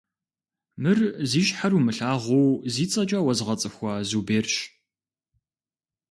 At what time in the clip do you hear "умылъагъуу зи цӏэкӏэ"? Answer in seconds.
1.77-3.19